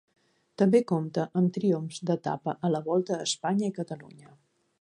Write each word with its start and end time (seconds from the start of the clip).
També 0.61 0.79
compte 0.91 1.25
amb 1.41 1.53
triomfs 1.59 2.01
d'etapa 2.11 2.57
a 2.69 2.75
la 2.77 2.85
Volta 2.91 3.19
a 3.19 3.29
Espanya 3.31 3.73
i 3.73 3.77
Catalunya. 3.81 4.35